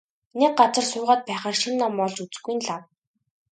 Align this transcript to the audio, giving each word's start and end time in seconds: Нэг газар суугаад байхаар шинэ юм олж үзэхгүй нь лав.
Нэг 0.39 0.51
газар 0.59 0.85
суугаад 0.91 1.21
байхаар 1.27 1.55
шинэ 1.61 1.83
юм 1.87 1.95
олж 2.05 2.17
үзэхгүй 2.23 2.53
нь 2.57 2.65
лав. 2.67 2.83